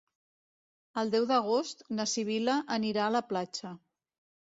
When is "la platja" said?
3.21-3.79